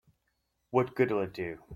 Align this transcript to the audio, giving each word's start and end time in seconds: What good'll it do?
What 0.71 0.95
good'll 0.95 1.21
it 1.21 1.33
do? 1.33 1.63